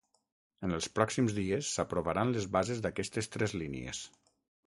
[0.67, 4.01] En els pròxims dies s’aprovaran les bases d’aquestes tres línies.